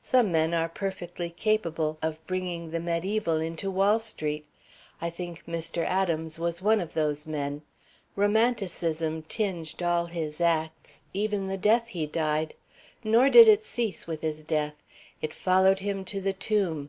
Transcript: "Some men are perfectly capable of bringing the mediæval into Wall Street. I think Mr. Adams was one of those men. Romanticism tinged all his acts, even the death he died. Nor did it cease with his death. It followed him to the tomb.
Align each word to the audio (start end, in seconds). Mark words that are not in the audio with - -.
"Some 0.00 0.32
men 0.32 0.54
are 0.54 0.66
perfectly 0.70 1.28
capable 1.28 1.98
of 2.00 2.26
bringing 2.26 2.70
the 2.70 2.78
mediæval 2.78 3.44
into 3.46 3.70
Wall 3.70 3.98
Street. 3.98 4.46
I 4.98 5.10
think 5.10 5.44
Mr. 5.44 5.84
Adams 5.84 6.38
was 6.38 6.62
one 6.62 6.80
of 6.80 6.94
those 6.94 7.26
men. 7.26 7.60
Romanticism 8.16 9.24
tinged 9.24 9.82
all 9.82 10.06
his 10.06 10.40
acts, 10.40 11.02
even 11.12 11.48
the 11.48 11.58
death 11.58 11.88
he 11.88 12.06
died. 12.06 12.54
Nor 13.04 13.28
did 13.28 13.46
it 13.46 13.62
cease 13.62 14.06
with 14.06 14.22
his 14.22 14.42
death. 14.42 14.76
It 15.20 15.34
followed 15.34 15.80
him 15.80 16.02
to 16.06 16.20
the 16.22 16.32
tomb. 16.32 16.88